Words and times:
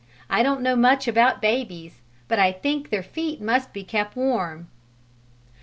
I 0.31 0.41
don't 0.41 0.61
know 0.63 0.75
much 0.75 1.07
about 1.07 1.43
babies 1.43 2.01
but 2.27 2.39
I 2.39 2.51
think 2.53 2.89
their 2.89 3.03
feet 3.03 3.39
must 3.39 3.71
be 3.71 3.83
kept 3.83 4.15
warm." 4.15 4.67